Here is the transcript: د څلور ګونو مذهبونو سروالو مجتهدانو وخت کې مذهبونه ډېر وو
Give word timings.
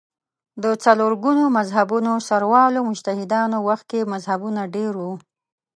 د 0.63 0.65
څلور 0.83 1.11
ګونو 1.23 1.43
مذهبونو 1.57 2.11
سروالو 2.29 2.79
مجتهدانو 2.89 3.57
وخت 3.67 3.85
کې 3.91 4.09
مذهبونه 4.13 4.61
ډېر 4.75 4.93
وو 5.01 5.13